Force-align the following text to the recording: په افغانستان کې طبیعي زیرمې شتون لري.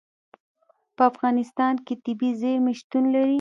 په 0.95 1.03
افغانستان 1.11 1.73
کې 1.85 1.93
طبیعي 2.05 2.31
زیرمې 2.41 2.73
شتون 2.79 3.03
لري. 3.13 3.29